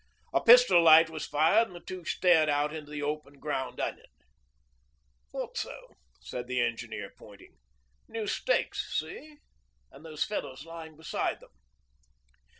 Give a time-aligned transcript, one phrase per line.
[0.33, 3.97] A pistol light was fired and the two stared out into the open ground it
[3.97, 4.09] lit.
[5.31, 7.59] 'Thought so,' said the Engineer, pointing.
[8.07, 9.37] 'New stakes see?
[9.91, 11.49] And those fellows lying beside 'em.'